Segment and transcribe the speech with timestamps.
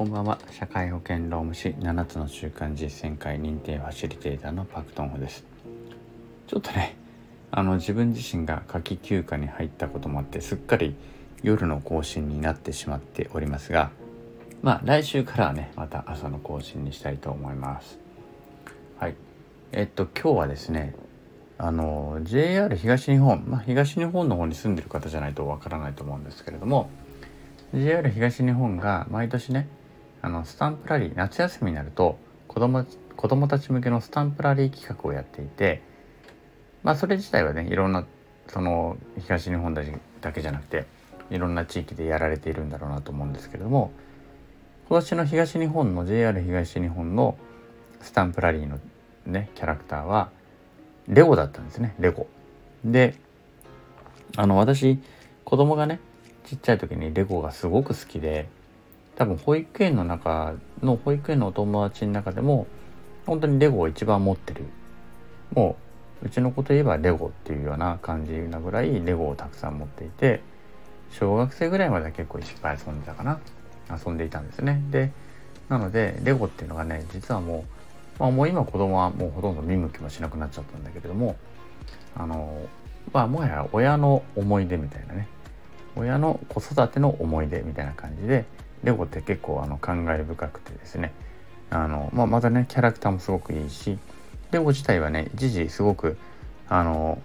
[0.00, 0.38] こんばんは。
[0.50, 5.44] 社会保険労務士7つの習慣実践会認定ファシリテーターのパクトンホです。
[6.46, 6.96] ちょっとね
[7.50, 10.96] あの自分自身が夏季休暇に入ったこともあってすっかり
[11.42, 13.90] 夜の更新になってしまっておりますが
[14.62, 17.98] まあ来週からはねまた朝の更新にしたいと思います。
[18.98, 19.14] はい。
[19.72, 20.94] えっと今日はですね
[21.58, 26.88] あの JR 東日本、まあ、東日本の方に住んでる方じゃないとわからないと思うんですけれども
[27.74, 29.68] JR 東日本が毎年ね
[30.22, 32.84] あのスタンプラリー夏休みになると子供
[33.16, 35.82] 子供たち向けのスタンプラリー企画をやっていて
[36.82, 38.06] まあそれ自体はねいろんな
[38.48, 39.82] その東日本だ
[40.32, 40.86] けじゃなくて
[41.30, 43.92] いろんな地域でやられているんだろうなと思うんですけれども
[44.88, 47.36] 今年の東日本の JR 東日本の
[48.00, 48.80] スタンプラリーの
[49.26, 50.30] ねキャラクターは
[51.06, 52.26] レゴだったんですねレゴ。
[52.84, 53.14] で
[54.36, 54.98] あの私
[55.44, 56.00] 子供がね
[56.44, 58.48] ちっちゃい時にレゴがすごく好きで
[59.16, 62.66] 多分保育園の中の保育園のお友達の中でも
[63.26, 64.64] 本当にレゴを一番持ってる。
[65.54, 65.76] も
[66.22, 70.42] ううちの子といえばレゴっていうような感じなぐらいレゴをたくさん持っていて
[71.10, 73.40] 小学生ぐらいまでは結構いっぱい遊んでたかな。
[73.90, 74.82] 遊んでいたんですね。
[74.90, 75.12] で
[75.68, 77.64] なのでレゴっていうのがね実はも
[78.18, 81.36] う、まあ、もう今子供はもうほとんど見向きもしなくなっちゃったんだけれども
[82.16, 82.60] あの
[83.12, 85.28] まあもはや親の思い出みたいなね。
[85.96, 88.44] 親の子育ての思い出みたいな感じで
[88.84, 91.12] レゴって結構あの感慨深くてですね。
[91.70, 93.98] あの、まあ、またねキャラクターもすごくいいし
[94.50, 96.18] レゴ自体はね一時すごく
[96.68, 97.22] あの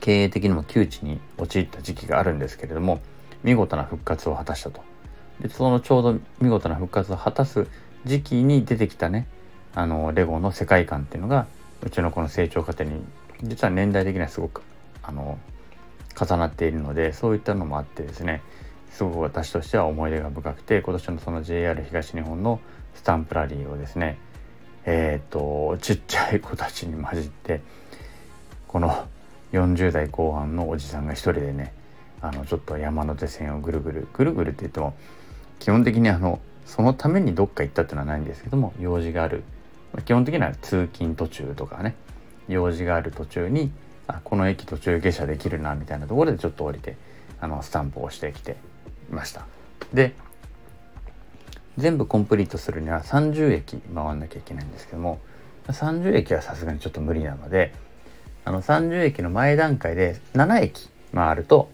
[0.00, 3.00] 経営的にも窮地に陥った時期があるんですけれども
[3.42, 4.82] 見事な復活を果たしたと。
[5.40, 7.66] でそのちょうど見事な復活を果たす
[8.04, 9.26] 時期に出てきたね
[9.74, 11.46] あのレゴの世界観っていうのが
[11.82, 13.02] うちの子の成長過程に
[13.42, 14.62] 実は年代的にはすごく
[15.02, 15.38] あの
[16.20, 18.42] 重なっているのでそういったのもあってですね
[18.92, 22.60] すごく私としては思い出が深くて今年のその JR 東日本の
[22.94, 24.18] スタンプラリーをですね
[24.84, 27.60] えっ、ー、とちっちゃい子たちに混じって
[28.68, 29.06] この
[29.52, 31.72] 40代後半のおじさんが一人でね
[32.20, 34.94] あのちょっと山手線をぐるぐるぐるぐるって言っても
[35.58, 39.42] 基本的にあのそのためにどっか行ったっていうのはないんですけども用事がある。
[40.06, 41.94] 基本的には通勤途中とかね
[42.48, 43.70] 用事がある途中に
[44.06, 46.96] あこの駅途中下車できるなみたいなところでちょっと降りて
[47.40, 48.56] あのスタンプをしてきて
[49.14, 49.46] ました。
[49.92, 50.14] で
[51.78, 55.20] 全部コンプリートするには30駅回んなきゃいけないんですけども
[55.68, 57.72] 30駅はさすがにちょっと無理なので
[58.44, 61.70] あの30駅の前段階で7駅回ると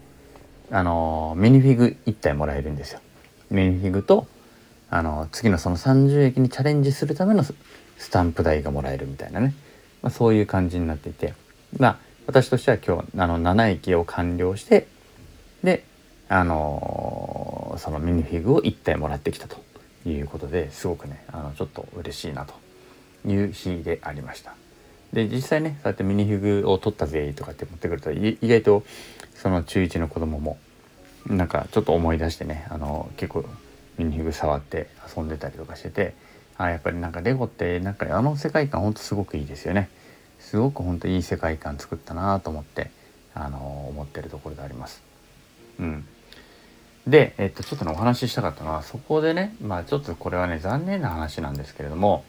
[0.71, 2.99] あのミニフィグ1体もらえるんですよ。
[3.49, 4.27] ミニフィグと
[4.91, 7.53] あの次のその30駅にチャレンジするためのス
[8.11, 9.53] タンプ代がもらえるみたいなね、
[10.01, 11.33] まあ、そういう感じになっていて。
[11.77, 14.85] まあ私としては今日あの7駅を完了して
[15.63, 15.83] で
[16.27, 16.98] あの
[17.79, 19.57] そのミニフィグを1体もらってきたと
[20.05, 22.53] いうことですごくねあのちょっと嬉しいなと
[23.27, 24.55] いう日でありました。
[25.13, 28.83] で実際ねそうやってミニフィグを取ったぜとかって持ってくると意外と
[29.33, 30.59] その中1の子供も
[31.25, 33.45] なんかちょっと思い出してねあの結構
[33.97, 36.13] ミニフィグ触って遊んでたりとかしてて
[36.57, 39.89] あやっぱりなんかレゴってなんかあの世界観ほんとすごくいいですよね。
[40.39, 42.91] すごく本当いい世界観作ったなと思って
[43.33, 45.01] あの思ってるところであります。
[45.79, 46.05] うん、
[47.07, 52.23] で、えっと、ちょっとねお話ししたかったのはそこでねまあちょっとこれはね残念な話なんですけれども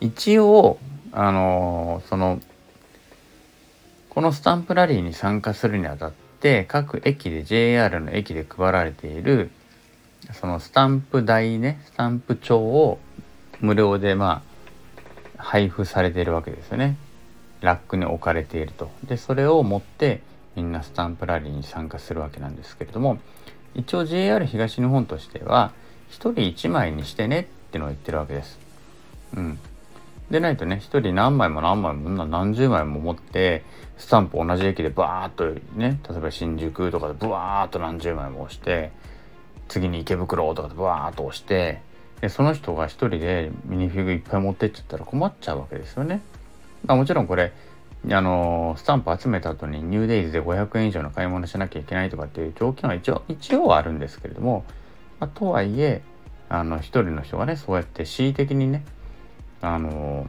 [0.00, 0.78] 一応
[1.12, 2.40] あのその
[4.10, 9.50] このスタンプラリーに参加するにあたって各駅で JR の駅で配られている
[10.32, 12.98] そのスタンプ台ねスタンプ帳を
[13.60, 14.42] 無料でま
[15.38, 16.96] あ配布されているわけですよね。
[17.60, 18.90] ラックに置かれていると。
[19.04, 20.20] でそれを持って
[20.58, 23.18] みんなスタンプラリーに参加するわけなんですけれども
[23.76, 25.70] 一応 JR 東日本としては
[26.10, 28.58] 1人1枚にしてねってのを言ってるわけです。
[29.36, 29.58] うん、
[30.32, 33.62] でないとね1人何枚も何枚も何十枚も持って
[33.98, 38.90] スタンプ同じ駅でバーッとね例えば新宿とかでブワーッと何十枚も押して
[39.68, 41.82] 次に池袋とかでブワーッと押して
[42.20, 46.20] でその人が一人でミニフィグいっぱい持ってっちゃったら困っちゃうわけですよね。
[46.84, 47.52] まあ、もちろんこれ
[48.10, 54.64] あのスタンプ集めた後にニューデイズで500円以上の買い物しなきゃいけないとかっていう条件は一応一応あるんですけれども、
[55.18, 56.02] まあ、とはいえ
[56.48, 58.84] あの一人の人がねそうやって恣意的にね
[59.60, 60.28] あの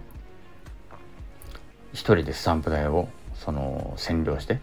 [1.93, 4.59] 一人でスタンプ台をその占領して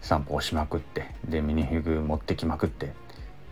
[0.00, 2.90] スタンプ押しまくってでミニフィグ持ってきまくってっ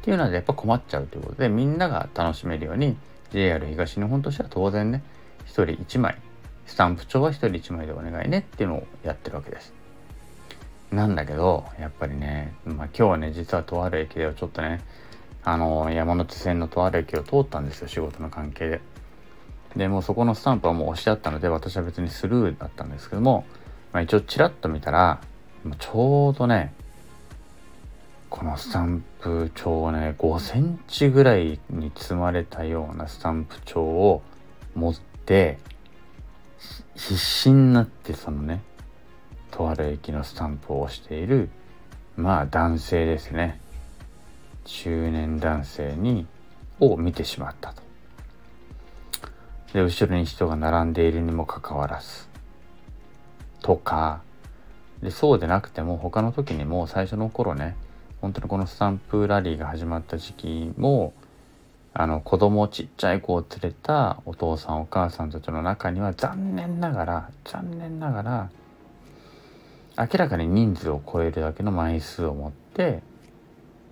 [0.03, 2.97] ていうのはやっぱ困っちゃうということでみんなが楽しめるように
[3.33, 5.03] JR 東日本としては当然ね
[5.47, 6.17] 1人1枚
[6.67, 9.73] スタンプ帳は1人1枚でお願いねっていうのをやってるわけです。
[10.91, 14.81] なんだけどやっぱりね、まあ、今日はね実はとある駅ではちょっとね
[15.45, 18.81] あの山手線のとある駅を通ったんですよ仕事の関係で。
[19.77, 23.45] でもうそこのスタンプはもう押してあったので私は別にスルーだったんですけども、
[23.93, 25.21] まあ、一応チラッと見たら
[25.79, 26.73] ちょうどね
[28.31, 34.23] このスタンプ帳をね5センチぐらいに積まれたようなスタンプ帳を
[34.75, 34.95] 持っ
[35.27, 35.59] て
[36.95, 38.63] 必死になってそのね
[39.51, 41.51] とある駅のスタンプを押している
[42.17, 43.61] まあ男性ですね
[44.65, 46.27] 中年男性に
[46.81, 47.83] を見てしまったと。
[49.73, 52.27] で後ろに人が並んでいるにもかかわらず
[53.61, 54.23] とか
[55.03, 57.77] でそうでなくても他の時にも最初の頃ね
[58.21, 61.13] 本当にこのスタンプラリーが始まった時期も
[61.99, 68.51] あの子供ちっちゃい子を連れたお父さんお母さんたちの中には残念ながら残念ながら
[69.97, 73.03] 明らかに人数を超えるだけの枚数を持って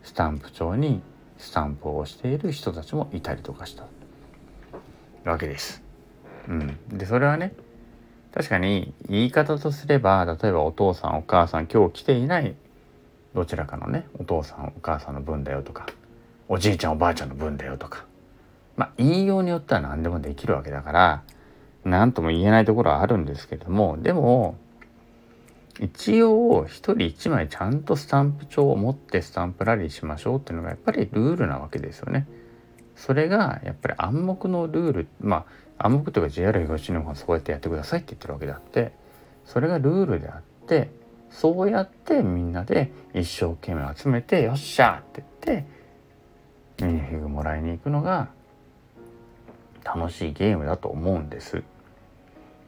[0.03, 1.01] スタンプ帳に
[1.39, 3.87] スタンプをしている人たちもいたりとかした
[5.25, 5.83] わけです。
[6.47, 7.55] うん、でそれはね
[8.35, 12.55] 確かに言い方とすれば例えばお父さんお母さん今日来ていない
[13.35, 15.87] どちらかのねお父さんお母さんの分だよとか
[16.49, 18.05] おじいちゃんおばあちゃんの分だよとか
[18.77, 21.23] まあ言いようによっては何でもできるわけだから
[21.85, 24.57] 何とも言えないところはあるんですけれどもでも
[25.81, 32.29] 一応一人一枚ちゃんとスタンプ帳を持ってスタンプラリーしましょうっていうのがやっぱりルールなわけですよね。
[32.95, 35.47] それがやっぱり暗黙のルールま
[35.79, 38.93] あ暗黙というか JR 東日本はそうやってやってくださいって言ってるわけであって
[39.45, 40.91] それがルールであって
[41.31, 45.67] そうやってみんなで一生懸命集めてよっしゃって言って
[46.81, 48.29] ミニフィグもらいに行くのが
[49.85, 51.29] 楽しいゲームだと思うん。
[51.29, 51.63] です。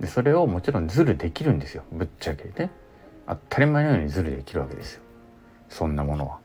[0.01, 0.89] でそれをもちろん。
[0.89, 1.59] ズルできるん。
[1.59, 2.71] ですよぶっちゃけね。
[3.27, 5.03] 当たり前のようにズルできるわけですよ
[5.69, 5.97] そん。
[5.97, 6.39] なものは。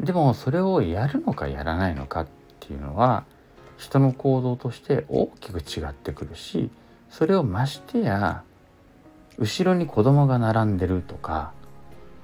[0.00, 2.28] でもそれをやるのかやらないのかっ
[2.60, 3.24] ていうのは
[3.76, 6.70] 人の行動として大きく違ってくるし
[7.10, 8.42] それをましてや
[9.38, 10.78] 後ろに子供が並ん。
[10.78, 11.52] でるとか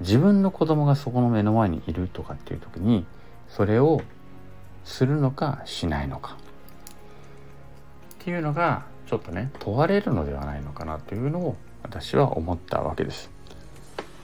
[0.00, 3.06] 自分の子供がそこの目の前にいるとかっていう時に
[3.48, 4.00] それを
[4.84, 6.36] するのかしないのか
[8.20, 13.30] っていうのがちょっとね問われるのではないのかなというのを私は思ったわけです。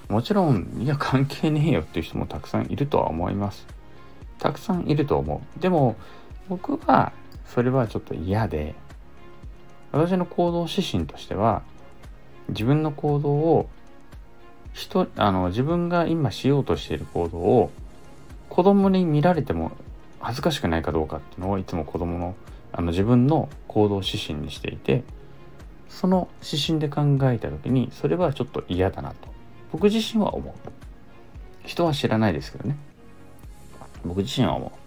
[0.08, 3.66] もちろんいや関係ねえよっていう人もたくさんいるとは思います。
[4.38, 5.60] たくさんいると思う。
[5.60, 5.96] でも
[6.48, 7.12] 僕は
[7.46, 8.74] それはちょっと嫌で
[9.92, 11.62] 私の行動指針としては
[12.48, 13.68] 自分の行動を
[14.72, 17.70] 人あの自分が今しようとしている行動を
[18.48, 19.72] 子供に見られても
[20.20, 22.34] 恥ずかしくないかどうかっていうのをいつも子供の
[22.72, 25.02] あの自分の行動指針にしていて
[25.88, 29.28] その指針で考えた時にそれはちょっと嫌だなと。
[29.72, 30.54] 僕自身は思う。
[31.64, 32.76] 人は知らないですけどね。
[34.04, 34.86] 僕自身は思う。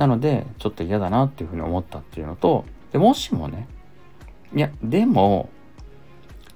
[0.00, 3.66] なのでちょっと嫌だなっていうふうに思ったっていうのとでもしもね
[4.54, 5.48] いやでも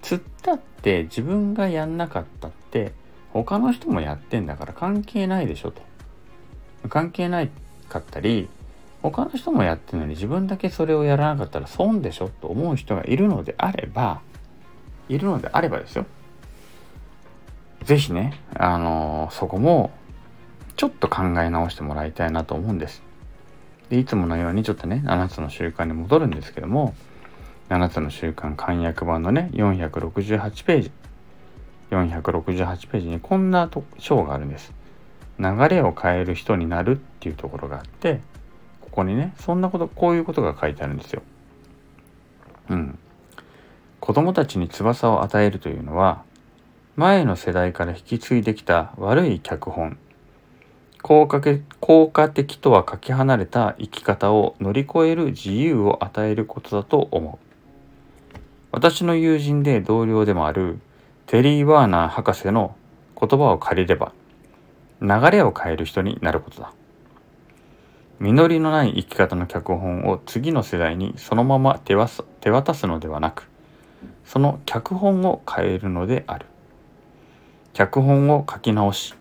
[0.03, 2.93] 釣ったって自分がやんなかったって
[3.33, 5.83] 他の人もやってんだから関係ないでしょと。
[6.89, 7.51] 関係ない
[7.89, 8.49] かったり
[9.03, 14.21] 他の人もやってるのに自分だけそれをやらなかったら損でしょと思う人がいるのであれば
[15.09, 16.07] いるのであればですよ。
[17.85, 19.91] 是非ねあのー、そこも
[20.77, 23.03] ちょっと考え直してもらいたいなと思うんです。
[23.89, 26.95] でいつものようにちょっとね7つの習慣に戻るんですけども
[27.71, 30.93] 7つの習慣簡約版のね468ページ。
[31.91, 34.73] 468ページにこんな章があるんです。
[35.41, 38.21] 流れを変える人になるっていうところがあって
[38.83, 41.23] ここにねそんなことこういうことが書いてあるんですよ。
[42.69, 42.99] うん。
[44.01, 46.23] 子供たちに翼を与えるというのは
[46.97, 49.97] 前の世代から引き継いできた悪い脚本
[51.03, 51.41] 効果
[51.81, 57.51] 効果的とはかけ離れた生き方を乗り越える自由を与えることだと思う。
[58.73, 60.79] 私の友人で同僚でもある
[61.27, 62.77] テリー・ワーナー博士の
[63.19, 64.13] 言葉を借りれば
[65.01, 66.73] 流れを変える人になることだ。
[68.19, 73.49] 実りのない生き方の脚本を次の世代にそのまま手渡すのではなく
[74.27, 76.47] その脚本を変えるのである。
[77.73, 79.15] 脚本を書き直し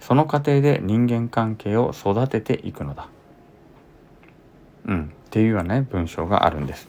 [0.00, 3.08] その過程で人間関係を育てていくのだ。
[4.86, 6.88] うんっていうようなね文章があるんです。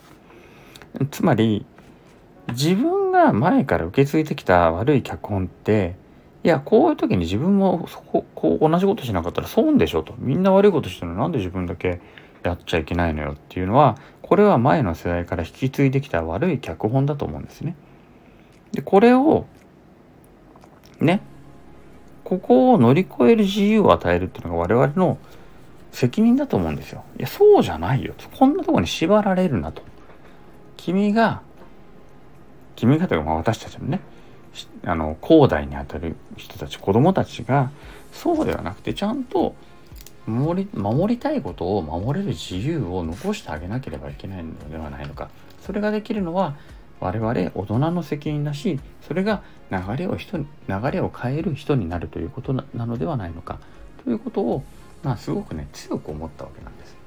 [1.11, 1.65] つまり
[2.47, 5.95] 自分が前から受け継いできた悪い脚本って
[6.43, 11.99] いやこういう時に自分もそここう同じことしなかったら損でしょとみんな悪いことしてるのなんで自分だけ
[12.43, 17.75] やっちゃいけないのよっていうのはこれは前の世代から引き継いできた悪い脚本だと思うんですね。
[18.71, 19.47] でこれを
[21.01, 21.21] ね
[22.23, 25.17] ここを乗り越える自由を与えるっていうのが我々の
[25.91, 27.03] 責任だと思うんですよ。
[27.17, 29.81] いやそうじゃないよこんなとこに縛られるなと。
[30.77, 31.41] 君が
[32.75, 33.99] 君がというかまあ私たちのね
[34.85, 37.71] あの広大にあたる人たち子供たちが
[38.11, 39.55] そうではなくてちゃんと
[40.25, 45.29] 守り守りたいことを守れる自由を残してあげなければいけないのではないのか
[45.61, 46.55] それができるのは
[46.99, 49.41] 我々大人の責任だしそれが
[49.71, 50.45] 流れを人流
[50.91, 53.59] れを変える人になるということなのではないのか
[54.03, 54.63] ということを
[55.03, 56.97] まあすごくね強く思ったわけなんです。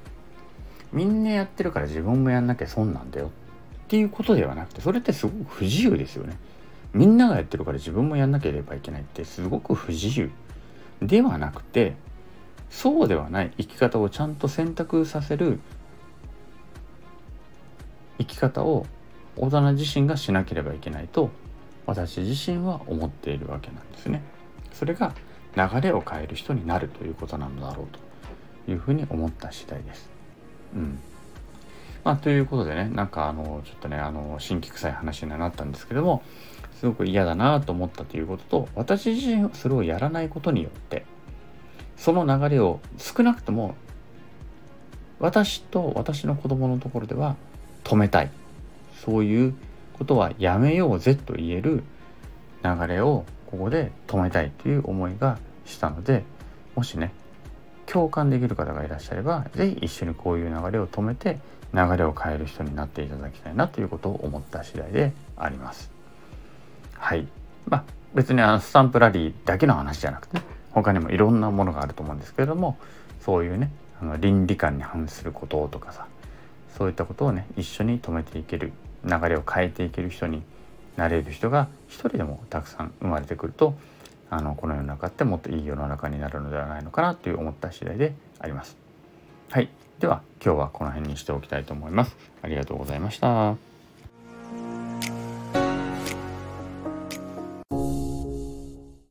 [0.93, 3.31] みんなやってるから自分もやんなきゃ損なんだよっ
[3.89, 6.37] ていうことではなくてそれってすごく不自由ですよね。
[6.95, 10.31] みんながやってるから自分もやんなければいけないってすごく不自由
[11.01, 11.95] ではなくて
[12.71, 15.61] そうではない生き方をちゃんと選択させる
[18.19, 18.87] 生き方を
[19.37, 21.31] 大人自身がしなければいけないと
[21.87, 24.23] 私自身は思っているわけなんですね。
[24.73, 25.15] それが
[25.57, 27.87] 流れを変える人になるということなのだろう
[28.67, 30.09] というふうに思った次第です。
[30.75, 30.99] うん
[32.05, 36.23] まあ、ということでねなんかあのちょっとねあの新規臭い話にはなったんですけども
[36.83, 41.07] すごく嫌だなと思ったということと私自身それをやらないことによって
[41.97, 43.77] その流れを少なくとも
[45.21, 47.37] 私と私の子供のところでは
[47.85, 48.31] 止めたい
[49.05, 49.55] そういう
[49.93, 51.85] ことはやめようぜと言える
[52.65, 56.25] 流れをここで止めたいという思いがしたので
[56.75, 57.13] もしね
[57.87, 61.39] 共感できる方がいらっしゃれば是非一緒にこういう流れを止めて
[61.73, 65.92] 流れを変える人になっていただきたいなということを思った次第であります。
[67.13, 67.27] はい
[67.67, 70.41] まあ別にあのスタンプラリーだけの話じゃなくて、
[70.71, 72.79] 他にもいろんなものがあると思うんですけれども
[73.21, 76.07] そういうねあの倫理観に反することとかさ
[76.79, 78.73] そういったことをね一緒に止めていける
[79.05, 80.43] 流れを変えていける人に
[80.97, 83.75] なれる人が一人でもたくさん生まれてくると
[84.31, 88.79] あのこの世の中ってもっといい世の中になるのではないのかなという思った次第であります。
[89.51, 89.69] はい。
[90.01, 92.17] では今日はこの辺にしておきたいと思います。
[92.41, 93.72] ありがとうございました。